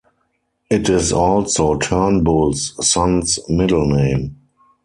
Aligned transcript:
It 0.71 0.89
is 0.89 1.13
also 1.13 1.77
Turnbull's 1.77 2.73
son's 2.81 3.37
middle 3.47 3.85
name. 3.85 4.35